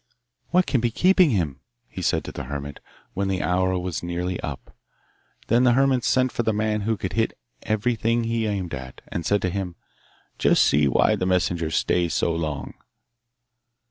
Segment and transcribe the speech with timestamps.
[0.49, 2.79] 'What can be keeping him,' he said to the hermit
[3.13, 4.75] when the hour was nearly up.
[5.45, 9.23] Then the hermit sent for the man who could hit everything he aimed at, and
[9.27, 9.75] said to him,
[10.39, 12.73] 'Just see why the messenger stays so long.